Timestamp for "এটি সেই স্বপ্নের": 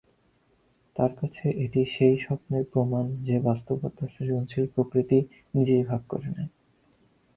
1.65-2.63